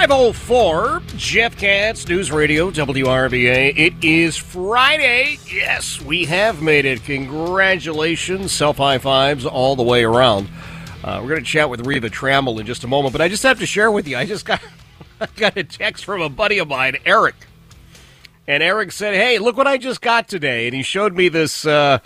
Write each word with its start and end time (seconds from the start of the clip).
Five 0.00 0.12
oh 0.12 0.32
four, 0.32 1.02
Jeff 1.18 1.58
Katz, 1.58 2.08
News 2.08 2.32
Radio, 2.32 2.70
WRVA. 2.70 3.76
It 3.76 3.92
is 4.02 4.34
Friday. 4.34 5.36
Yes, 5.52 6.00
we 6.00 6.24
have 6.24 6.62
made 6.62 6.86
it. 6.86 7.04
Congratulations, 7.04 8.50
self 8.50 8.78
high 8.78 8.96
fives 8.96 9.44
all 9.44 9.76
the 9.76 9.82
way 9.82 10.02
around. 10.02 10.48
Uh, 11.04 11.20
we're 11.20 11.28
going 11.28 11.44
to 11.44 11.46
chat 11.46 11.68
with 11.68 11.86
Reva 11.86 12.08
Trammell 12.08 12.58
in 12.58 12.64
just 12.64 12.82
a 12.82 12.86
moment, 12.86 13.12
but 13.12 13.20
I 13.20 13.28
just 13.28 13.42
have 13.42 13.58
to 13.58 13.66
share 13.66 13.90
with 13.90 14.08
you. 14.08 14.16
I 14.16 14.24
just 14.24 14.46
got 14.46 14.62
got 15.36 15.58
a 15.58 15.64
text 15.64 16.06
from 16.06 16.22
a 16.22 16.30
buddy 16.30 16.56
of 16.56 16.68
mine, 16.68 16.96
Eric, 17.04 17.34
and 18.46 18.62
Eric 18.62 18.92
said, 18.92 19.12
"Hey, 19.14 19.38
look 19.38 19.58
what 19.58 19.66
I 19.66 19.76
just 19.76 20.00
got 20.00 20.28
today," 20.28 20.66
and 20.66 20.74
he 20.74 20.82
showed 20.82 21.14
me 21.14 21.28
this. 21.28 21.66
Uh, 21.66 21.98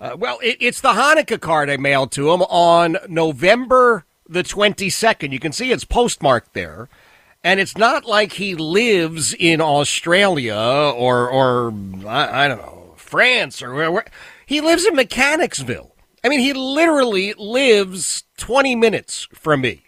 uh, 0.00 0.16
well, 0.18 0.38
it, 0.42 0.56
it's 0.58 0.80
the 0.80 0.92
Hanukkah 0.92 1.38
card 1.38 1.68
I 1.68 1.76
mailed 1.76 2.12
to 2.12 2.32
him 2.32 2.40
on 2.44 2.96
November 3.10 4.06
the 4.26 4.42
twenty 4.42 4.88
second. 4.88 5.32
You 5.32 5.38
can 5.38 5.52
see 5.52 5.70
it's 5.70 5.84
postmarked 5.84 6.54
there. 6.54 6.88
And 7.46 7.60
it's 7.60 7.76
not 7.76 8.06
like 8.06 8.32
he 8.32 8.56
lives 8.56 9.32
in 9.32 9.60
Australia 9.60 10.56
or, 10.56 11.30
or 11.30 11.72
I, 12.04 12.44
I 12.44 12.48
don't 12.48 12.58
know, 12.58 12.94
France 12.96 13.62
or 13.62 13.72
where, 13.72 13.92
where. 13.92 14.04
He 14.44 14.60
lives 14.60 14.84
in 14.84 14.96
Mechanicsville. 14.96 15.94
I 16.24 16.28
mean, 16.28 16.40
he 16.40 16.52
literally 16.52 17.34
lives 17.34 18.24
20 18.38 18.74
minutes 18.74 19.28
from 19.32 19.60
me. 19.60 19.84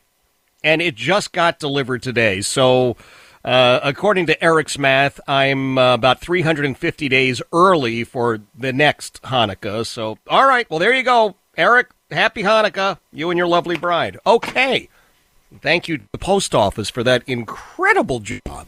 And 0.63 0.81
it 0.81 0.95
just 0.95 1.33
got 1.33 1.59
delivered 1.59 2.01
today. 2.01 2.43
So, 2.43 2.97
uh, 3.45 3.81
according 3.83 4.27
to 4.27 4.41
Eric's 4.41 4.79
math, 4.79 5.19
I'm 5.27 5.79
uh, 5.79 5.95
about 5.95 6.21
350 6.21 7.09
days 7.09 7.43
early 7.53 8.05
for 8.05 8.39
the 8.57 8.73
next 8.73 9.21
Hanukkah. 9.23 9.85
So, 9.85 10.19
all 10.29 10.47
right. 10.47 10.71
Well, 10.71 10.79
there 10.79 10.95
you 10.95 11.03
go. 11.03 11.35
Eric, 11.57 11.89
happy 12.09 12.45
Hanukkah. 12.45 12.99
You 13.13 13.31
and 13.31 13.37
your 13.37 13.49
lovely 13.49 13.77
bride. 13.77 14.17
Okay. 14.25 14.89
Thank 15.61 15.89
you 15.89 15.99
to 15.99 16.05
the 16.13 16.19
post 16.19 16.55
office 16.55 16.91
for 16.91 17.03
that 17.05 17.23
incredible 17.27 18.21
job. 18.21 18.67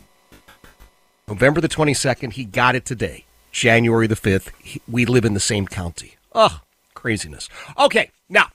November 1.28 1.60
the 1.60 1.68
22nd, 1.68 2.32
he 2.32 2.44
got 2.44 2.74
it 2.74 2.84
today. 2.84 3.24
January 3.52 4.06
the 4.06 4.16
5th, 4.16 4.50
he, 4.62 4.80
we 4.88 5.04
live 5.04 5.24
in 5.24 5.34
the 5.34 5.40
same 5.40 5.66
county. 5.66 6.16
Ugh, 6.32 6.60
craziness. 6.94 7.48
Okay, 7.78 8.10
now 8.28 8.46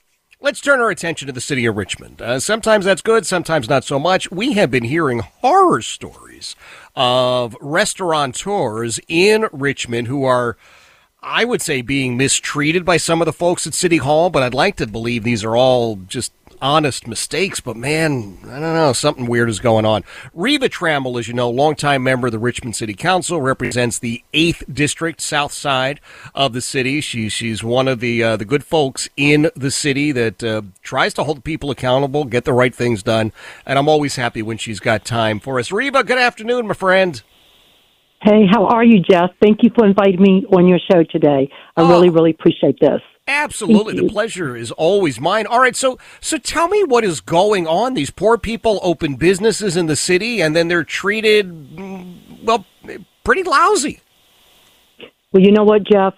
let's 0.42 0.60
turn 0.60 0.80
our 0.80 0.90
attention 0.90 1.28
to 1.28 1.32
the 1.32 1.42
city 1.42 1.66
of 1.66 1.76
Richmond. 1.78 2.22
Uh, 2.22 2.40
sometimes 2.40 2.86
that's 2.86 3.02
good, 3.02 3.26
sometimes 3.26 3.70
not 3.70 3.84
so 3.84 4.00
much. 4.00 4.32
We 4.32 4.54
have 4.54 4.72
been 4.72 4.86
hearing 4.86 5.20
horror 5.20 5.82
stories 5.82 6.56
of 6.96 7.56
restaurateurs 7.62 9.00
in 9.08 9.48
Richmond 9.52 10.08
who 10.08 10.24
are. 10.24 10.58
I 11.28 11.44
would 11.44 11.64
say 11.64 11.82
being 11.82 12.18
mistreated 12.18 12.86
by 12.86 12.98
some 12.98 13.20
of 13.20 13.26
the 13.26 13.34
folks 13.34 13.66
at 13.66 13.74
City 13.74 13.98
Hall, 13.98 14.30
but 14.30 14.44
I'd 14.44 14.54
like 14.54 14.76
to 14.76 14.86
believe 14.86 15.24
these 15.24 15.44
are 15.44 15.56
all 15.56 15.96
just 15.96 16.32
honest 16.62 17.08
mistakes, 17.08 17.60
but 17.60 17.76
man, 17.76 18.38
I 18.46 18.60
don't 18.60 18.74
know, 18.74 18.94
something 18.94 19.26
weird 19.26 19.50
is 19.50 19.60
going 19.60 19.86
on. 19.86 20.04
Reva 20.34 20.70
Trammell, 20.70 21.20
as 21.20 21.28
you 21.28 21.34
know, 21.34 21.50
longtime 21.50 22.04
member 22.04 22.28
of 22.28 22.34
the 22.34 22.40
Richmond 22.40 22.76
City 22.76 22.94
Council, 22.94 23.42
represents 23.42 24.00
the 24.00 24.24
8th 24.34 24.74
District, 24.74 25.22
south 25.22 25.52
side 25.52 26.00
of 26.34 26.54
the 26.54 26.62
city. 26.62 27.02
She, 27.02 27.30
she's 27.30 27.64
one 27.64 27.88
of 27.88 28.00
the, 28.00 28.24
uh, 28.24 28.38
the 28.38 28.46
good 28.46 28.64
folks 28.64 29.10
in 29.18 29.50
the 29.56 29.72
city 29.72 30.12
that 30.12 30.44
uh, 30.44 30.64
tries 30.82 31.14
to 31.16 31.24
hold 31.24 31.44
people 31.44 31.72
accountable, 31.72 32.26
get 32.26 32.46
the 32.46 32.54
right 32.54 32.74
things 32.74 33.04
done, 33.04 33.32
and 33.66 33.80
I'm 33.80 33.90
always 33.90 34.16
happy 34.16 34.42
when 34.42 34.58
she's 34.58 34.80
got 34.80 35.06
time 35.06 35.40
for 35.40 35.60
us. 35.60 35.72
Reva, 35.72 36.04
good 36.04 36.20
afternoon, 36.20 36.68
my 36.68 36.74
friend. 36.74 37.22
Hey, 38.22 38.48
how 38.52 38.66
are 38.66 38.84
you, 38.84 39.02
Jeff? 39.02 39.32
Thank 39.42 39.60
you 39.62 39.70
for 39.76 39.86
inviting 39.86 40.20
me 40.22 40.46
on 40.52 40.68
your 40.68 40.80
show 40.92 41.04
today. 41.04 41.48
I 41.78 41.82
oh. 41.82 41.90
really, 41.90 42.10
really 42.10 42.32
appreciate 42.32 42.80
this. 42.80 43.02
Absolutely, 43.28 43.96
the 43.96 44.08
pleasure 44.08 44.56
is 44.56 44.72
always 44.72 45.20
mine. 45.20 45.48
All 45.48 45.60
right, 45.60 45.76
so 45.76 45.98
so 46.22 46.38
tell 46.38 46.68
me 46.68 46.84
what 46.84 47.04
is 47.04 47.22
going 47.22 47.66
on. 47.66 47.96
These 47.96 48.12
poor 48.12 48.38
people 48.38 48.80
open 48.84 49.16
businesses 49.16 49.76
in 49.76 49.88
the 49.88 49.96
city, 49.96 50.42
and 50.42 50.56
then 50.56 50.68
they're 50.68 50.84
treated 50.84 51.76
mm, 51.76 52.44
well, 52.44 52.66
pretty 53.24 53.44
lousy. 53.44 54.00
Well, 55.32 55.44
you 55.44 55.52
know 55.52 55.64
what, 55.64 55.84
Jeff? 55.84 56.14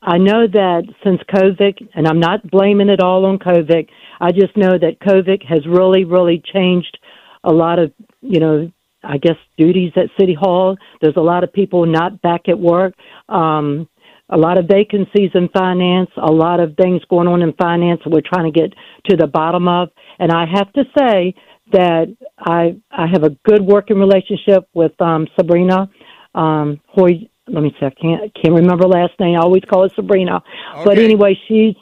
I 0.00 0.18
know 0.18 0.46
that 0.46 0.84
since 1.04 1.20
COVID, 1.34 1.88
and 1.94 2.08
I'm 2.08 2.20
not 2.20 2.48
blaming 2.50 2.88
it 2.88 3.00
all 3.00 3.26
on 3.26 3.38
COVID. 3.38 3.88
I 4.20 4.32
just 4.32 4.56
know 4.56 4.78
that 4.78 5.00
COVID 5.00 5.44
has 5.44 5.66
really, 5.66 6.04
really 6.04 6.42
changed 6.52 6.98
a 7.44 7.52
lot 7.52 7.78
of, 7.78 7.92
you 8.20 8.40
know, 8.40 8.72
I 9.04 9.18
guess 9.18 9.36
duties 9.58 9.92
at 9.96 10.10
City 10.18 10.34
Hall. 10.34 10.76
There's 11.00 11.16
a 11.16 11.20
lot 11.20 11.44
of 11.44 11.52
people 11.52 11.86
not 11.86 12.22
back 12.22 12.48
at 12.48 12.58
work. 12.58 12.94
Um, 13.28 13.88
a 14.30 14.36
lot 14.36 14.58
of 14.58 14.66
vacancies 14.66 15.30
in 15.34 15.48
finance, 15.52 16.10
a 16.16 16.30
lot 16.30 16.60
of 16.60 16.74
things 16.76 17.02
going 17.10 17.28
on 17.28 17.42
in 17.42 17.52
finance 17.54 18.00
we're 18.06 18.22
trying 18.22 18.50
to 18.50 18.58
get 18.58 18.72
to 19.08 19.16
the 19.16 19.26
bottom 19.26 19.68
of. 19.68 19.90
And 20.18 20.32
I 20.32 20.46
have 20.46 20.72
to 20.72 20.84
say 20.96 21.34
that 21.72 22.14
I 22.38 22.76
I 22.90 23.06
have 23.06 23.24
a 23.24 23.30
good 23.44 23.62
working 23.62 23.98
relationship 23.98 24.68
with 24.74 24.92
um, 25.00 25.26
Sabrina 25.36 25.88
um, 26.34 26.80
Hoy. 26.88 27.28
Let 27.48 27.62
me 27.62 27.74
see. 27.78 27.86
I 27.86 27.90
can't 27.90 28.34
can't 28.34 28.54
remember 28.54 28.86
last 28.86 29.12
name. 29.18 29.36
I 29.36 29.40
always 29.40 29.64
call 29.68 29.84
it 29.84 29.92
Sabrina. 29.94 30.42
Okay. 30.74 30.84
But 30.84 30.98
anyway, 30.98 31.38
she's 31.48 31.74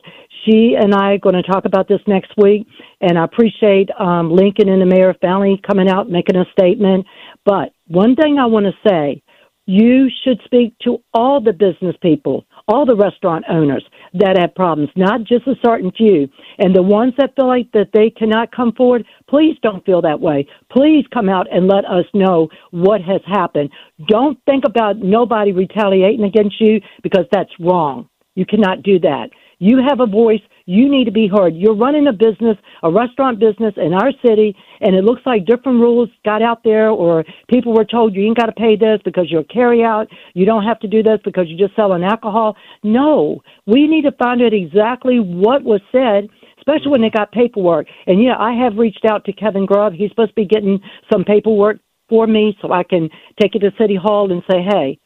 she 0.45 0.75
and 0.81 0.95
I 0.95 1.13
are 1.13 1.19
going 1.19 1.35
to 1.35 1.43
talk 1.43 1.67
about 1.67 1.87
this 1.87 2.01
next 2.07 2.33
week, 2.37 2.67
and 3.01 3.19
I 3.19 3.25
appreciate 3.25 3.91
um, 3.99 4.31
Lincoln 4.31 4.69
and 4.69 4.81
the 4.81 4.87
mayor 4.87 5.15
finally 5.21 5.61
coming 5.67 5.89
out 5.89 6.09
making 6.09 6.37
a 6.37 6.45
statement. 6.53 7.07
But 7.45 7.73
one 7.87 8.17
thing 8.17 8.39
I 8.39 8.47
want 8.47 8.67
to 8.67 8.89
say 8.89 9.23
you 9.67 10.09
should 10.25 10.41
speak 10.45 10.75
to 10.81 10.99
all 11.15 11.41
the 11.41 11.53
business 11.53 11.97
people, 12.03 12.45
all 12.67 12.85
the 12.85 12.97
restaurant 12.97 13.45
owners 13.49 13.85
that 14.15 14.37
have 14.39 14.55
problems, 14.55 14.91
not 14.97 15.25
just 15.25 15.47
a 15.47 15.55
certain 15.65 15.93
few. 15.93 16.29
And 16.59 16.75
the 16.75 16.83
ones 16.83 17.15
that 17.19 17.35
feel 17.37 17.47
like 17.47 17.71
that 17.73 17.91
they 17.93 18.11
cannot 18.11 18.55
come 18.55 18.73
forward, 18.73 19.07
please 19.29 19.57
don't 19.63 19.85
feel 19.85 20.03
that 20.03 20.21
way. 20.21 20.47
Please 20.73 21.05
come 21.13 21.29
out 21.29 21.47
and 21.53 21.69
let 21.69 21.85
us 21.85 22.05
know 22.15 22.49
what 22.71 23.01
has 23.03 23.21
happened. 23.27 23.71
Don't 24.09 24.39
think 24.45 24.65
about 24.65 24.99
nobody 24.99 25.53
retaliating 25.53 26.25
against 26.25 26.61
you 26.61 26.81
because 27.03 27.27
that's 27.31 27.53
wrong. 27.61 28.09
You 28.35 28.47
cannot 28.47 28.83
do 28.83 28.99
that. 29.01 29.31
You 29.59 29.79
have 29.87 30.01
a 30.01 30.07
voice. 30.07 30.41
You 30.71 30.89
need 30.89 31.07
to 31.07 31.11
be 31.11 31.27
heard. 31.27 31.57
You're 31.57 31.75
running 31.75 32.07
a 32.07 32.13
business, 32.13 32.57
a 32.85 32.93
restaurant 32.93 33.41
business 33.41 33.75
in 33.77 33.93
our 33.93 34.13
city, 34.25 34.55
and 34.81 34.95
it 34.95 35.03
looks 35.03 35.23
like 35.27 35.45
different 35.45 35.81
rules 35.81 36.09
got 36.25 36.43
out 36.43 36.63
there, 36.63 36.91
or 36.91 37.25
people 37.49 37.75
were 37.75 37.85
told 37.85 38.15
you 38.15 38.23
ain't 38.23 38.37
got 38.37 38.47
to 38.47 38.53
pay 38.53 38.77
this 38.77 39.01
because 39.05 39.29
you're 39.29 39.41
a 39.41 39.53
carry 39.53 39.83
out. 39.83 40.07
You 40.33 40.47
don't 40.47 40.63
have 40.63 40.79
to 40.81 40.87
do 40.87 41.03
this 41.03 41.19
because 41.25 41.47
you're 41.49 41.67
just 41.67 41.75
selling 41.75 42.05
alcohol. 42.05 42.57
No, 42.85 43.41
we 43.67 43.89
need 43.89 44.03
to 44.03 44.13
find 44.13 44.41
out 44.43 44.55
exactly 44.55 45.19
what 45.19 45.65
was 45.65 45.81
said 45.91 46.29
especially 46.59 46.91
when 46.91 47.01
they 47.01 47.09
got 47.09 47.33
paperwork. 47.33 47.87
And 48.07 48.23
yeah, 48.23 48.37
I 48.39 48.53
have 48.53 48.77
reached 48.77 49.07
out 49.11 49.25
to 49.25 49.33
Kevin 49.33 49.65
Grubb. 49.65 49.95
He's 49.95 50.11
supposed 50.11 50.33
to 50.33 50.35
be 50.35 50.45
getting 50.45 50.79
some 51.11 51.25
paperwork 51.25 51.79
for 52.11 52.27
me 52.27 52.55
so 52.61 52.71
I 52.71 52.83
can 52.83 53.09
take 53.41 53.55
it 53.55 53.61
to 53.61 53.71
City 53.81 53.97
Hall 53.97 54.31
and 54.31 54.43
say, 54.49 54.59
hey, 54.69 54.99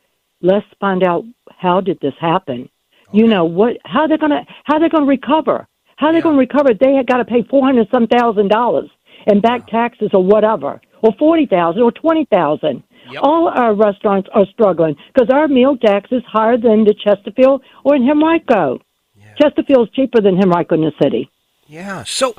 let's 0.43 0.67
find 0.81 1.05
out 1.05 1.23
how 1.57 1.81
did 1.81 2.01
this 2.01 2.13
happen. 2.21 2.69
You 3.15 3.28
know 3.28 3.45
what? 3.45 3.77
How 3.84 4.09
they're 4.09 4.19
gonna 4.19 4.45
how 4.65 4.81
they're 4.81 4.89
gonna 4.89 5.07
recover? 5.07 5.69
How 5.97 6.09
they're 6.09 6.16
yeah. 6.16 6.22
gonna 6.22 6.39
recover? 6.39 6.71
They 6.75 6.95
had 6.95 7.07
got 7.07 7.19
to 7.19 7.25
pay 7.25 7.45
four 7.49 7.65
hundred 7.65 7.87
some 7.93 8.09
thousand 8.09 8.49
dollars 8.49 8.91
in 9.28 9.41
back 9.41 9.69
taxes 9.69 10.11
or 10.13 10.25
whatever, 10.25 10.81
or 11.01 11.13
forty 11.16 11.47
thousand 11.47 11.83
or 11.83 11.93
twenty 11.93 12.25
thousand. 12.25 12.83
Yep. 13.13 13.22
All 13.22 13.49
our 13.49 13.72
restaurants 13.72 14.28
are 14.34 14.47
struggling 14.53 14.97
because 15.15 15.31
our 15.33 15.47
meal 15.47 15.77
tax 15.77 16.11
is 16.11 16.25
higher 16.27 16.57
than 16.57 16.83
the 16.83 16.95
Chesterfield 17.05 17.63
or 17.84 17.95
in 17.95 18.11
Henrico. 18.11 18.81
Yeah. 19.15 19.34
Chesterfield's 19.41 19.93
cheaper 19.93 20.21
than 20.21 20.43
Henrico 20.43 20.75
in 20.75 20.81
the 20.81 20.93
city. 21.01 21.31
Yeah. 21.69 22.03
So, 22.03 22.34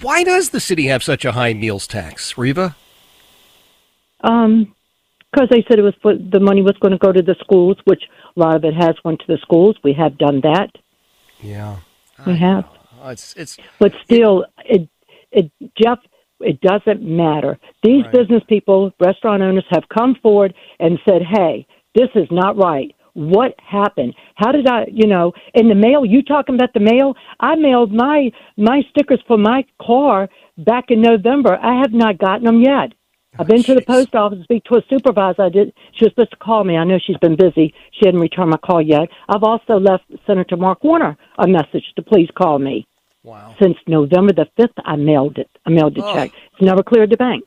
why 0.00 0.22
does 0.22 0.50
the 0.50 0.60
city 0.60 0.86
have 0.86 1.02
such 1.02 1.24
a 1.24 1.32
high 1.32 1.54
meals 1.54 1.88
tax, 1.88 2.38
Reva? 2.38 2.76
Um, 4.22 4.74
because 5.32 5.48
they 5.50 5.64
said 5.68 5.78
it 5.78 5.82
was 5.82 5.94
for, 6.00 6.14
the 6.14 6.38
money 6.38 6.62
was 6.62 6.76
going 6.80 6.92
to 6.92 6.98
go 6.98 7.10
to 7.10 7.20
the 7.20 7.34
schools, 7.40 7.76
which 7.84 8.04
a 8.36 8.40
lot 8.40 8.56
of 8.56 8.64
it 8.64 8.74
has 8.74 8.94
went 9.04 9.20
to 9.20 9.26
the 9.28 9.38
schools. 9.42 9.76
We 9.84 9.92
have 9.94 10.18
done 10.18 10.40
that. 10.42 10.70
Yeah, 11.40 11.78
we 12.26 12.32
I 12.32 12.36
have. 12.36 12.64
Know. 12.64 13.10
It's 13.10 13.34
it's. 13.36 13.58
But 13.78 13.92
still, 14.04 14.46
it, 14.64 14.88
it 15.30 15.50
Jeff, 15.80 15.98
it 16.40 16.60
doesn't 16.60 17.02
matter. 17.02 17.58
These 17.82 18.04
right. 18.04 18.12
business 18.12 18.42
people, 18.48 18.92
restaurant 18.98 19.42
owners, 19.42 19.66
have 19.70 19.84
come 19.88 20.16
forward 20.22 20.54
and 20.80 20.98
said, 21.06 21.22
"Hey, 21.22 21.66
this 21.94 22.08
is 22.14 22.28
not 22.30 22.56
right. 22.56 22.94
what 23.14 23.54
happened? 23.60 24.14
How 24.34 24.52
did 24.52 24.66
I, 24.66 24.86
you 24.92 25.06
know, 25.06 25.32
in 25.54 25.68
the 25.68 25.74
mail? 25.74 26.04
You 26.04 26.22
talking 26.22 26.56
about 26.56 26.74
the 26.74 26.80
mail? 26.80 27.14
I 27.40 27.54
mailed 27.54 27.92
my 27.92 28.30
my 28.56 28.82
stickers 28.90 29.22
for 29.26 29.38
my 29.38 29.64
car 29.80 30.28
back 30.58 30.86
in 30.88 31.00
November. 31.00 31.56
I 31.56 31.80
have 31.80 31.92
not 31.92 32.18
gotten 32.18 32.44
them 32.44 32.60
yet. 32.60 32.92
I've 33.38 33.46
been 33.46 33.62
to 33.64 33.74
the 33.74 33.82
post 33.82 34.14
office 34.14 34.38
to 34.38 34.44
speak 34.44 34.64
to 34.64 34.76
a 34.76 34.82
supervisor. 34.88 35.42
I 35.42 35.48
did. 35.48 35.72
She 35.94 36.04
was 36.04 36.12
supposed 36.12 36.30
to 36.32 36.36
call 36.36 36.64
me. 36.64 36.76
I 36.76 36.84
know 36.84 36.98
she's 37.04 37.16
been 37.18 37.36
busy. 37.36 37.74
She 37.92 38.06
hadn't 38.06 38.20
returned 38.20 38.50
my 38.50 38.56
call 38.58 38.80
yet. 38.82 39.08
I've 39.28 39.42
also 39.42 39.78
left 39.78 40.04
Senator 40.26 40.56
Mark 40.56 40.84
Warner 40.84 41.16
a 41.38 41.46
message 41.48 41.84
to 41.96 42.02
please 42.02 42.28
call 42.36 42.58
me. 42.58 42.86
Wow. 43.22 43.54
Since 43.60 43.76
November 43.86 44.32
the 44.34 44.46
fifth, 44.56 44.74
I 44.84 44.96
mailed 44.96 45.38
it. 45.38 45.48
I 45.66 45.70
mailed 45.70 45.94
the 45.96 46.04
Oh. 46.04 46.14
check. 46.14 46.30
It's 46.52 46.62
never 46.62 46.82
cleared 46.82 47.10
the 47.10 47.16
bank, 47.16 47.44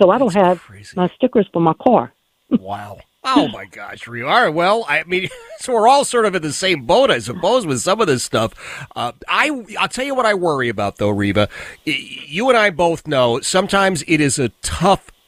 so 0.00 0.10
I 0.10 0.18
don't 0.18 0.34
have 0.34 0.60
crazy. 0.60 0.92
my 0.96 1.08
stickers 1.16 1.48
for 1.52 1.60
my 1.60 1.74
car. 1.74 2.12
Wow. 2.60 2.98
Oh 3.26 3.48
my 3.48 3.64
gosh, 3.64 4.06
Reva. 4.06 4.28
All 4.28 4.42
right, 4.42 4.50
well, 4.54 4.84
I 4.86 5.02
mean, 5.04 5.30
so 5.58 5.72
we're 5.72 5.88
all 5.88 6.04
sort 6.04 6.26
of 6.26 6.34
in 6.34 6.42
the 6.42 6.52
same 6.52 6.84
boat, 6.84 7.10
I 7.10 7.18
suppose, 7.20 7.66
with 7.66 7.80
some 7.80 8.02
of 8.02 8.06
this 8.06 8.22
stuff. 8.22 8.52
Uh, 8.94 9.12
I, 9.26 9.64
I'll 9.80 9.88
tell 9.88 10.04
you 10.04 10.14
what 10.14 10.26
I 10.26 10.34
worry 10.34 10.68
about, 10.68 10.98
though, 10.98 11.08
Reva. 11.08 11.48
You 11.86 12.50
and 12.50 12.58
I 12.58 12.68
both 12.68 13.06
know 13.08 13.40
sometimes 13.40 14.04
it 14.06 14.20
is 14.20 14.38
a 14.38 14.50
tough, 14.60 15.10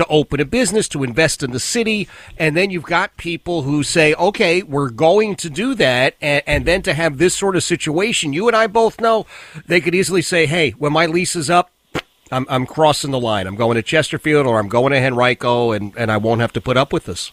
To 0.00 0.06
open 0.08 0.40
a 0.40 0.44
business, 0.44 0.88
to 0.88 1.04
invest 1.04 1.42
in 1.42 1.52
the 1.52 1.60
city, 1.60 2.08
and 2.38 2.56
then 2.56 2.70
you've 2.70 2.84
got 2.84 3.16
people 3.16 3.62
who 3.62 3.82
say, 3.82 4.14
okay, 4.14 4.62
we're 4.62 4.90
going 4.90 5.36
to 5.36 5.48
do 5.48 5.74
that, 5.76 6.16
and, 6.20 6.42
and 6.46 6.66
then 6.66 6.82
to 6.82 6.94
have 6.94 7.18
this 7.18 7.34
sort 7.34 7.56
of 7.56 7.62
situation, 7.62 8.32
you 8.32 8.48
and 8.48 8.56
I 8.56 8.66
both 8.66 9.00
know 9.00 9.26
they 9.66 9.80
could 9.80 9.94
easily 9.94 10.22
say, 10.22 10.46
hey, 10.46 10.70
when 10.72 10.92
my 10.92 11.06
lease 11.06 11.36
is 11.36 11.48
up, 11.48 11.70
I'm, 12.32 12.46
I'm 12.48 12.66
crossing 12.66 13.10
the 13.10 13.20
line. 13.20 13.46
I'm 13.46 13.56
going 13.56 13.74
to 13.76 13.82
Chesterfield 13.82 14.46
or 14.46 14.58
I'm 14.58 14.68
going 14.68 14.92
to 14.92 14.98
Henrico, 14.98 15.72
and, 15.72 15.92
and 15.96 16.10
I 16.10 16.16
won't 16.16 16.40
have 16.40 16.52
to 16.54 16.60
put 16.60 16.76
up 16.76 16.92
with 16.92 17.06
this. 17.06 17.32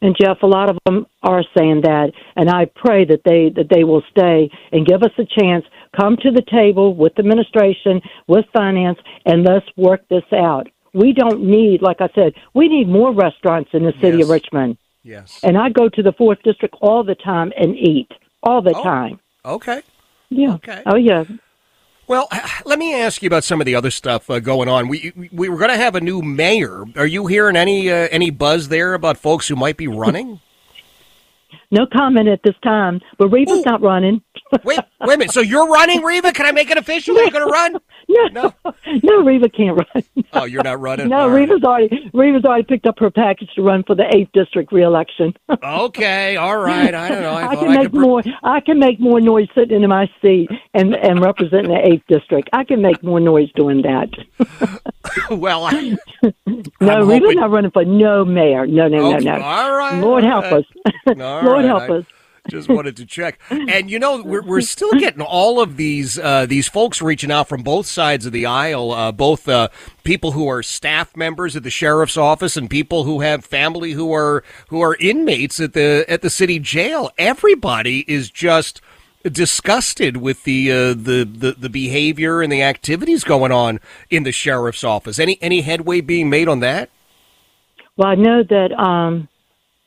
And 0.00 0.14
Jeff, 0.20 0.42
a 0.42 0.46
lot 0.46 0.70
of 0.70 0.78
them 0.86 1.06
are 1.22 1.42
saying 1.56 1.80
that, 1.82 2.12
and 2.36 2.48
I 2.48 2.66
pray 2.66 3.04
that 3.06 3.22
they 3.24 3.50
that 3.56 3.68
they 3.68 3.82
will 3.82 4.02
stay 4.10 4.48
and 4.70 4.86
give 4.86 5.02
us 5.02 5.10
a 5.18 5.24
chance. 5.24 5.64
Come 5.98 6.16
to 6.18 6.30
the 6.30 6.44
table 6.52 6.94
with 6.94 7.14
the 7.16 7.20
administration, 7.20 8.00
with 8.28 8.44
finance, 8.52 8.98
and 9.24 9.42
let's 9.42 9.66
work 9.76 10.06
this 10.08 10.22
out. 10.32 10.68
We 10.94 11.12
don't 11.12 11.42
need, 11.42 11.82
like 11.82 12.00
I 12.00 12.08
said, 12.14 12.34
we 12.54 12.68
need 12.68 12.88
more 12.88 13.12
restaurants 13.12 13.70
in 13.72 13.84
the 13.84 13.92
city 14.00 14.18
Yes. 14.18 14.24
of 14.26 14.30
Richmond. 14.30 14.78
Yes. 15.02 15.40
And 15.42 15.56
I 15.56 15.68
go 15.70 15.88
to 15.88 16.02
the 16.02 16.12
fourth 16.12 16.42
district 16.42 16.74
all 16.80 17.02
the 17.04 17.14
time 17.14 17.52
and 17.56 17.76
eat 17.76 18.10
all 18.42 18.60
the 18.62 18.74
Oh. 18.76 18.82
time. 18.82 19.20
Okay. 19.44 19.80
Yeah. 20.30 20.54
Okay. 20.54 20.82
Oh 20.86 20.96
yeah. 20.96 21.24
Well, 22.06 22.26
let 22.64 22.78
me 22.78 22.94
ask 22.94 23.22
you 23.22 23.26
about 23.26 23.44
some 23.44 23.60
of 23.60 23.66
the 23.66 23.74
other 23.74 23.90
stuff 23.90 24.30
uh, 24.30 24.40
going 24.40 24.68
on. 24.68 24.88
We 24.88 25.12
we- 25.16 25.28
we 25.32 25.48
were 25.48 25.58
going 25.58 25.70
to 25.70 25.76
have 25.76 25.94
a 25.94 26.00
new 26.00 26.22
mayor. 26.22 26.84
Are 26.96 27.06
you 27.06 27.26
hearing 27.26 27.56
any 27.56 27.90
uh, 27.90 28.08
any 28.10 28.30
buzz 28.30 28.68
there 28.68 28.94
about 28.94 29.18
folks 29.18 29.48
who 29.48 29.56
might 29.56 29.76
be 29.76 29.88
running? 29.88 30.40
No 31.70 31.86
comment 31.86 32.28
at 32.28 32.40
this 32.42 32.54
time. 32.62 33.00
But 33.18 33.28
Reva's 33.28 33.64
not 33.64 33.82
running. 33.82 34.22
wait, 34.64 34.78
wait 35.00 35.14
a 35.14 35.18
minute. 35.18 35.32
So 35.32 35.40
you're 35.40 35.68
running, 35.68 36.02
Reva? 36.02 36.32
Can 36.32 36.46
I 36.46 36.52
make 36.52 36.70
it 36.70 36.78
official? 36.78 37.14
You're 37.16 37.30
going 37.30 37.46
to 37.46 37.52
run? 37.52 37.76
No, 38.10 38.26
no, 38.64 38.74
no. 39.02 39.22
Reva 39.22 39.50
can't 39.50 39.76
run. 39.76 40.24
Oh, 40.32 40.44
you're 40.44 40.62
not 40.62 40.80
running. 40.80 41.10
No, 41.10 41.18
All 41.18 41.28
right. 41.28 41.40
Reva's 41.40 41.62
already 41.62 42.10
Reva's 42.14 42.42
already 42.42 42.62
picked 42.64 42.86
up 42.86 42.98
her 43.00 43.10
package 43.10 43.50
to 43.54 43.62
run 43.62 43.84
for 43.86 43.94
the 43.94 44.04
eighth 44.16 44.30
district 44.32 44.72
reelection. 44.72 45.34
Okay, 45.62 46.36
all 46.36 46.56
right. 46.56 46.94
I 46.94 47.08
don't 47.10 47.20
know. 47.22 47.32
I, 47.32 47.48
I, 47.48 47.56
can 47.56 47.74
make 47.74 47.90
br- 47.90 48.00
more. 48.00 48.22
I 48.42 48.60
can 48.60 48.78
make 48.78 48.98
more 48.98 49.20
noise 49.20 49.48
sitting 49.54 49.82
in 49.82 49.88
my 49.90 50.10
seat 50.22 50.48
and 50.72 50.94
and 50.94 51.20
representing 51.20 51.70
the 51.70 51.86
eighth 51.86 52.04
district. 52.08 52.48
I 52.54 52.64
can 52.64 52.80
make 52.80 53.02
more 53.02 53.20
noise 53.20 53.50
doing 53.54 53.82
that. 53.82 54.08
Well, 55.30 55.64
I, 55.64 55.96
No, 56.80 56.90
I'm 56.90 57.08
Reva's 57.08 57.20
hoping- 57.26 57.40
not 57.40 57.50
running 57.50 57.70
for 57.70 57.84
no 57.84 58.24
mayor. 58.24 58.66
No, 58.66 58.88
no, 58.88 59.14
Okay, 59.14 59.24
no, 59.24 59.36
no. 59.36 59.42
all 59.42 59.74
right, 59.76 60.00
Lord 60.00 60.24
all 60.24 60.30
help 60.42 60.44
right. 60.44 60.52
us. 60.54 60.64
All 61.08 61.14
Lord 61.42 61.46
right, 61.46 61.64
help 61.64 61.90
us. 61.90 62.04
Just 62.48 62.70
wanted 62.70 62.96
to 62.96 63.04
check. 63.04 63.38
And 63.50 63.90
you 63.90 63.98
know, 63.98 64.22
we're 64.22 64.40
we're 64.42 64.62
still 64.62 64.92
getting 64.92 65.20
all 65.20 65.60
of 65.60 65.76
these 65.76 66.18
uh, 66.18 66.46
these 66.46 66.66
folks 66.66 67.02
reaching 67.02 67.30
out 67.30 67.46
from 67.46 67.62
both 67.62 67.84
sides 67.86 68.24
of 68.24 68.32
the 68.32 68.46
aisle. 68.46 68.90
Uh, 68.92 69.12
both 69.12 69.46
uh, 69.50 69.68
people 70.02 70.32
who 70.32 70.48
are 70.48 70.62
staff 70.62 71.14
members 71.14 71.56
at 71.56 71.62
the 71.62 71.68
sheriff's 71.70 72.16
office 72.16 72.56
and 72.56 72.70
people 72.70 73.04
who 73.04 73.20
have 73.20 73.44
family 73.44 73.92
who 73.92 74.14
are 74.14 74.42
who 74.68 74.80
are 74.80 74.96
inmates 74.98 75.60
at 75.60 75.74
the 75.74 76.06
at 76.08 76.22
the 76.22 76.30
city 76.30 76.58
jail. 76.58 77.10
Everybody 77.18 78.00
is 78.10 78.30
just 78.30 78.80
disgusted 79.28 80.18
with 80.18 80.44
the 80.44 80.70
uh, 80.70 80.88
the, 80.94 81.24
the 81.30 81.54
the 81.58 81.68
behavior 81.68 82.42
and 82.42 82.50
the 82.52 82.62
activities 82.62 83.24
going 83.24 83.52
on 83.52 83.80
in 84.10 84.22
the 84.22 84.32
sheriff's 84.32 84.84
office. 84.84 85.18
Any 85.18 85.38
any 85.42 85.60
headway 85.62 86.00
being 86.00 86.28
made 86.30 86.48
on 86.48 86.60
that? 86.60 86.90
Well, 87.96 88.08
I 88.08 88.14
know 88.14 88.42
that 88.48 88.72
um, 88.78 89.28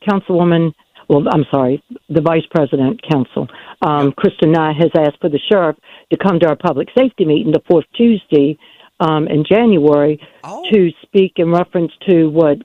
Councilwoman, 0.07 0.73
well, 1.07 1.23
I'm 1.31 1.45
sorry, 1.51 1.81
the 2.09 2.21
Vice 2.21 2.45
President 2.51 3.01
Council, 3.09 3.47
um, 3.81 4.11
Kristen 4.11 4.51
Nye 4.51 4.73
has 4.73 4.91
asked 4.97 5.19
for 5.21 5.29
the 5.29 5.39
sheriff 5.49 5.77
to 6.11 6.17
come 6.17 6.39
to 6.39 6.47
our 6.47 6.55
public 6.57 6.89
safety 6.97 7.23
meeting 7.25 7.51
the 7.53 7.61
fourth 7.69 7.85
Tuesday 7.95 8.57
um, 8.99 9.27
in 9.27 9.45
January 9.49 10.19
Oh. 10.43 10.63
to 10.71 10.89
speak 11.03 11.33
in 11.37 11.51
reference 11.51 11.91
to 12.09 12.29
what 12.29 12.57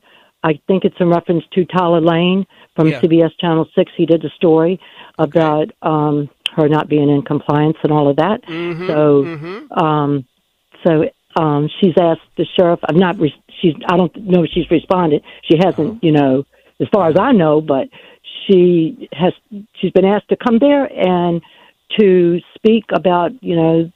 I 0.43 0.59
think 0.67 0.85
it's 0.85 0.97
in 1.01 1.09
reference 1.11 1.45
to 1.55 1.65
Tyler 1.65 2.01
Lane 2.01 2.47
from 2.75 2.89
Yeah. 2.89 3.01
CBS 3.01 3.31
Channel 3.41 3.67
6. 3.75 3.93
He 3.97 4.07
did 4.07 4.25
a 4.25 4.31
story 4.31 4.81
about 5.19 5.71
um, 5.83 6.29
her 6.57 6.69
not 6.69 6.89
being 6.89 7.09
in 7.09 7.23
compliance 7.23 7.77
and 7.83 7.93
all 7.93 8.09
of 8.09 8.17
that. 8.17 8.43
Mm-hmm, 8.45 8.87
So, 8.89 9.85
um, 9.85 10.27
so 10.85 11.05
um, 11.41 11.69
she's 11.81 11.95
asked 12.01 12.23
the 12.37 12.47
sheriff. 12.59 12.81
I'm 12.89 12.99
not. 12.99 13.19
Re- 13.19 13.35
she's. 13.61 13.75
I 13.89 13.97
don't 13.97 14.15
know 14.17 14.45
if 14.45 14.51
she's 14.53 14.71
responded. 14.71 15.23
She 15.45 15.59
hasn't. 15.63 16.03
You 16.03 16.13
know, 16.13 16.45
as 16.81 16.89
far 16.93 17.09
as 17.09 17.17
I 17.19 17.33
know, 17.33 17.61
but 17.61 17.89
she 18.47 19.09
has. 19.13 19.33
She's 19.75 19.93
been 19.93 20.05
asked 20.05 20.29
to 20.31 20.37
come 20.37 20.59
there 20.59 20.85
and 20.87 21.43
to 21.99 22.41
speak 22.57 22.85
about. 22.93 23.33
You 23.43 23.57
know, 23.57 23.93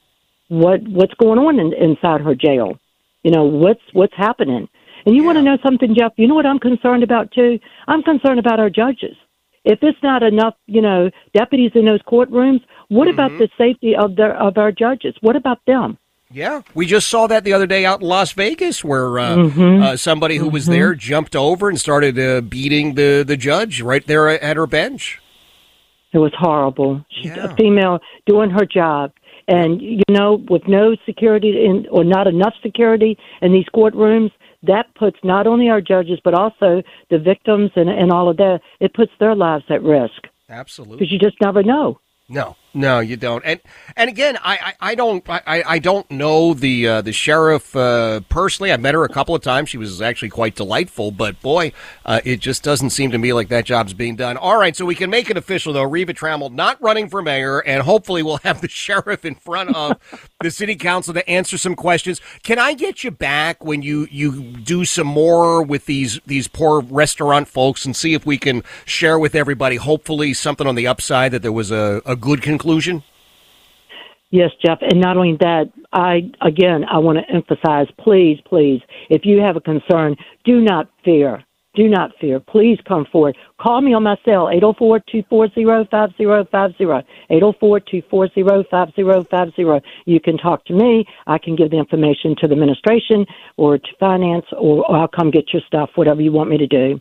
what 0.49 0.83
what's 0.83 1.15
going 1.15 1.39
on 1.39 1.59
in, 1.59 1.73
inside 1.73 2.21
her 2.21 2.35
jail. 2.35 2.79
You 3.23 3.31
know, 3.31 3.45
what's 3.45 3.83
what's 3.93 4.15
happening. 4.17 4.69
And 5.07 5.17
you 5.17 5.25
want 5.25 5.37
to 5.39 5.43
know 5.43 5.57
something, 5.63 5.95
Jeff? 5.99 6.13
You 6.17 6.29
know 6.29 6.35
what 6.35 6.45
I'm 6.45 6.59
concerned 6.59 7.03
about 7.03 7.33
too? 7.33 7.59
I'm 7.89 8.03
concerned 8.03 8.39
about 8.39 8.61
our 8.61 8.69
judges. 8.69 9.17
If 9.65 9.81
it's 9.83 9.99
not 10.03 10.23
enough, 10.23 10.55
you 10.67 10.81
know, 10.81 11.11
deputies 11.35 11.73
in 11.75 11.85
those 11.85 12.01
courtrooms, 12.03 12.61
what 12.89 13.09
about 13.09 13.31
the 13.39 13.49
safety 13.59 13.95
of 13.95 14.17
their 14.17 14.35
of 14.37 14.57
our 14.59 14.73
judges? 14.73 15.15
What 15.21 15.37
about 15.37 15.59
them? 15.67 15.99
Yeah, 16.33 16.63
we 16.75 16.87
just 16.87 17.09
saw 17.09 17.27
that 17.27 17.43
the 17.45 17.53
other 17.53 17.67
day 17.67 17.85
out 17.85 18.01
in 18.03 18.07
Las 18.07 18.33
Vegas, 18.33 18.85
where 18.85 19.19
uh, 19.19 19.37
Mm-hmm. 19.37 19.83
uh, 19.83 19.97
somebody 19.97 20.37
who 20.37 20.49
was 20.49 20.67
there 20.67 20.95
jumped 20.95 21.35
over 21.35 21.69
and 21.69 21.79
started 21.79 22.19
uh, 22.19 22.41
beating 22.41 22.95
the 22.95 23.25
the 23.27 23.37
judge 23.37 23.81
right 23.83 24.07
there 24.07 24.29
at 24.29 24.57
her 24.57 24.67
bench. 24.67 25.21
It 26.13 26.19
was 26.19 26.33
horrible. 26.39 27.05
She's 27.11 27.27
Yeah. 27.37 27.53
a 27.53 27.57
female 27.57 27.99
doing 28.27 28.51
her 28.51 28.65
job. 28.65 29.13
And, 29.49 29.81
you 29.83 30.03
know, 30.09 30.45
with 30.49 30.69
no 30.69 30.95
security 31.07 31.65
in, 31.65 31.87
or 31.91 32.05
not 32.05 32.29
enough 32.29 32.55
security 32.63 33.19
in 33.43 33.53
these 33.53 33.67
courtrooms, 33.75 34.31
that 34.63 34.95
puts 34.95 35.19
not 35.25 35.47
only 35.47 35.69
our 35.69 35.81
judges, 35.81 36.21
but 36.23 36.35
also 36.35 36.83
the 37.09 37.19
victims 37.19 37.71
and, 37.77 37.89
and 37.89 38.13
all 38.13 38.29
of 38.29 38.37
that, 38.37 38.61
it 38.81 38.95
puts 38.95 39.13
their 39.19 39.35
lives 39.35 39.65
at 39.71 39.83
risk 39.83 40.27
Absolutely. 40.49 40.97
because 40.99 41.13
you 41.13 41.19
just 41.19 41.41
never 41.41 41.63
know. 41.63 41.99
No, 42.29 42.57
no, 42.73 43.01
you 43.01 43.17
don't. 43.17 43.45
And 43.45 43.61
and 43.97 44.09
again, 44.09 44.39
I 44.43 44.75
I, 44.81 44.91
I 44.91 44.95
don't 44.95 45.29
I, 45.29 45.63
I 45.67 45.79
don't 45.79 46.09
know 46.11 46.55
the 46.55 46.87
uh, 46.87 47.03
the 47.03 47.13
sheriff 47.13 47.75
uh, 47.75 48.21
personally. 48.29 48.71
I've 48.71 48.81
met 48.81 48.95
her 48.95 49.05
a 49.05 49.09
couple 49.09 49.35
of 49.35 49.43
times. 49.43 49.71
She 49.71 49.79
was 49.79 50.01
actually 50.01 50.29
quite 50.29 50.55
delightful, 50.55 51.11
but 51.11 51.41
boy, 51.43 51.73
uh, 52.07 52.21
it 52.25 52.39
just 52.39 52.63
doesn't 52.63 52.91
seem 52.91 53.11
to 53.11 53.19
me 53.19 53.33
like 53.33 53.49
that 53.49 53.65
job's 53.65 53.93
being 53.93 54.15
done. 54.15 54.37
All 54.37 54.57
right, 54.57 54.77
so 54.77 54.85
we 54.85 54.95
can 54.95 55.11
make 55.11 55.31
it 55.31 55.37
official 55.37 55.73
though. 55.73 55.83
Reva 55.83 56.15
Trammell 56.15 56.53
not 56.53 56.81
running 56.81 57.09
for 57.09 57.23
mayor, 57.23 57.59
and 57.59 57.83
hopefully 57.83 58.23
we'll 58.23 58.39
have 58.39 58.61
the 58.61 58.69
sheriff 58.81 59.25
in 59.25 59.35
front 59.35 59.75
of 59.75 59.99
the 60.41 60.51
city 60.51 60.77
council 60.77 61.13
to 61.15 61.29
answer 61.29 61.59
some 61.59 61.75
questions. 61.75 62.21
Can 62.45 62.59
I 62.59 62.75
get 62.75 63.03
you 63.03 63.11
back 63.11 63.65
when 63.65 63.83
you 63.83 64.07
you 64.11 64.41
do 64.41 64.85
some 64.85 65.09
more 65.09 65.63
with 65.63 65.87
these 65.87 66.21
these 66.25 66.47
poor 66.47 66.81
restaurant 66.83 67.49
folks 67.49 67.85
and 67.85 67.97
see 67.97 68.15
if 68.15 68.25
we 68.25 68.39
can 68.39 68.63
share 68.85 69.19
with 69.19 69.35
everybody? 69.35 69.77
Hopefully, 69.77 70.35
something 70.35 70.69
on 70.69 70.77
the 70.77 70.87
upside 70.87 71.33
that 71.33 71.43
there 71.43 71.53
was 71.53 71.73
a, 71.73 72.01
a 72.07 72.15
good 72.15 72.43
conclusion. 72.43 72.60
Yes, 74.31 74.51
Jeff. 74.65 74.79
And 74.81 75.01
not 75.01 75.17
only 75.17 75.37
that, 75.41 75.73
I, 75.93 76.31
again, 76.41 76.85
I 76.85 76.99
want 76.99 77.19
to 77.19 77.35
emphasize, 77.35 77.89
please, 77.99 78.39
please, 78.47 78.81
if 79.09 79.23
you 79.25 79.41
have 79.41 79.57
a 79.57 79.61
concern, 79.61 80.15
do 80.45 80.61
not 80.61 80.89
fear. 81.05 81.45
Do 81.75 81.89
not 81.89 82.11
fear. 82.21 82.39
Please 82.41 82.79
come 82.87 83.07
forward. 83.13 83.37
Call 83.61 83.81
me 83.81 83.95
on 83.95 84.03
my 84.03 84.17
cell, 84.25 84.47
804-240-5050, 84.47 87.05
804-240-5050. 87.31 89.81
You 90.05 90.21
can 90.21 90.37
talk 90.37 90.65
to 90.67 90.75
me. 90.75 91.07
I 91.29 91.39
can 91.39 91.55
give 91.55 91.71
the 91.71 91.79
information 91.79 92.35
to 92.41 92.49
the 92.49 92.55
administration 92.55 93.25
or 93.57 93.79
to 93.79 93.89
finance, 94.01 94.47
or, 94.53 94.85
or 94.85 94.97
I'll 94.97 95.09
come 95.09 95.31
get 95.31 95.53
your 95.53 95.63
stuff, 95.67 95.91
whatever 95.95 96.21
you 96.21 96.33
want 96.33 96.51
me 96.51 96.59
to 96.59 96.67
do. 96.67 97.01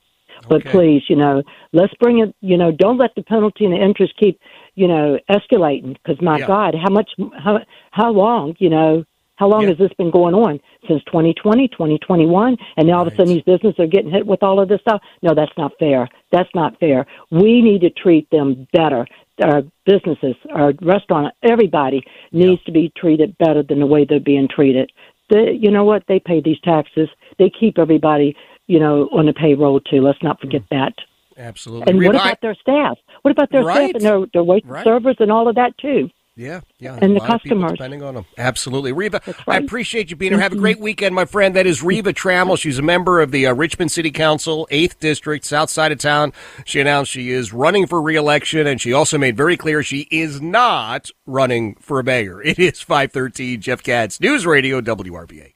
But 0.50 0.62
Okay. 0.66 0.72
please, 0.72 1.04
you 1.08 1.16
know, 1.16 1.44
let's 1.74 1.94
bring 2.00 2.20
it, 2.20 2.36
you 2.42 2.58
know, 2.58 2.72
don't 2.72 2.98
let 2.98 3.14
the 3.16 3.24
penalty 3.24 3.66
and 3.66 3.74
the 3.74 3.78
interest 3.82 4.14
keep, 4.20 4.40
you 4.76 4.88
know, 4.88 5.18
escalating 5.30 5.94
because 6.04 6.22
my 6.22 6.40
Yeah. 6.40 6.48
God, 6.48 6.76
how 6.76 6.90
much, 6.92 7.10
how, 7.38 7.60
how 7.92 8.12
long, 8.12 8.56
you 8.60 8.70
know, 8.70 9.04
how 9.36 9.48
long 9.48 9.64
Yeah. 9.64 9.70
has 9.70 9.78
this 9.78 9.94
been 9.98 10.12
going 10.12 10.36
on? 10.36 10.60
Since 10.88 11.02
2020, 11.06 11.70
2021, 11.70 12.58
and 12.76 12.88
now 12.88 12.96
all 12.98 13.08
of 13.08 13.14
a 13.14 13.16
sudden 13.16 13.34
these 13.34 13.44
businesses 13.44 13.80
are 13.80 13.88
getting 13.88 14.12
hit 14.12 14.28
with 14.28 14.44
all 14.44 14.60
of 14.60 14.68
this 14.68 14.82
stuff? 14.82 15.02
No, 15.22 15.34
that's 15.34 15.58
not 15.58 15.72
fair. 15.80 16.10
That's 16.32 16.54
not 16.54 16.78
fair. 16.80 17.06
We 17.32 17.62
need 17.62 17.80
to 17.82 17.90
treat 17.90 18.30
them 18.32 18.68
better. 18.74 19.08
Our 19.42 19.64
businesses, 19.86 20.36
our 20.54 20.74
restaurant, 20.82 21.34
everybody 21.44 22.04
needs 22.34 22.62
to 22.66 22.74
be 22.74 22.92
treated 22.98 23.38
better 23.38 23.64
than 23.64 23.80
the 23.80 23.86
way 23.86 24.04
they're 24.04 24.20
being 24.20 24.50
treated. 24.50 24.92
They, 25.30 25.52
you 25.54 25.72
know 25.72 25.86
what? 25.86 26.04
They 26.08 26.20
pay 26.20 26.42
these 26.42 26.60
taxes. 26.62 27.08
They 27.38 27.50
keep 27.50 27.78
everybody, 27.80 28.36
you 28.70 28.80
know, 28.80 29.10
on 29.12 29.26
the 29.26 29.34
payroll 29.34 29.80
too. 29.82 30.00
Let's 30.02 30.22
not 30.24 30.40
forget 30.40 30.62
that. 30.72 30.94
Absolutely. 31.38 31.88
And 31.92 31.98
what 31.98 32.12
Reva, 32.14 32.24
about 32.24 32.42
their 32.42 32.56
staff? 32.56 32.98
What 33.24 33.32
about 33.32 33.50
their 33.52 33.64
Right. 33.64 33.90
staff 33.90 33.96
and 33.96 34.04
their, 34.06 34.26
their 34.34 34.44
wait 34.44 34.64
Right. 34.66 34.84
servers 34.84 35.16
and 35.20 35.32
all 35.32 35.48
of 35.50 35.56
that 35.56 35.78
too? 35.78 36.10
Yeah, 36.36 36.62
yeah. 36.80 36.98
And 37.02 37.16
the 37.18 37.20
customers. 37.20 37.72
depending 37.74 38.02
on 38.02 38.14
them. 38.16 38.26
Absolutely. 38.38 38.94
Reva, 38.94 39.20
I 39.46 39.58
appreciate 39.58 40.10
you 40.10 40.16
being 40.16 40.32
here. 40.32 40.40
Have 40.40 40.54
a 40.54 40.58
great 40.58 40.80
weekend, 40.80 41.14
my 41.14 41.26
friend. 41.26 41.54
That 41.56 41.68
is 41.68 41.84
Reva 41.84 42.14
Trammell. 42.14 42.58
She's 42.58 42.80
a 42.80 42.82
member 42.82 43.20
of 43.20 43.32
the 43.32 43.48
uh, 43.48 43.54
Richmond 43.54 43.92
City 43.92 44.10
Council, 44.12 44.66
8th 44.72 45.00
District, 45.00 45.44
south 45.44 45.70
side 45.70 45.92
of 45.92 45.98
town. 45.98 46.32
She 46.64 46.80
announced 46.80 47.12
she 47.12 47.32
is 47.32 47.52
running 47.52 47.88
for 47.88 48.02
reelection, 48.02 48.68
and 48.68 48.80
she 48.80 48.94
also 48.94 49.18
made 49.18 49.36
very 49.36 49.58
clear 49.58 49.84
she 49.84 50.08
is 50.12 50.40
not 50.40 51.10
running 51.26 51.76
for 51.82 52.00
a 52.00 52.04
mayor. 52.06 52.42
It 52.42 52.58
is 52.58 52.80
513 52.80 53.60
Jeff 53.60 53.84
Katz, 53.84 54.22
News 54.22 54.46
Radio, 54.46 54.80
WRVA. 54.80 55.56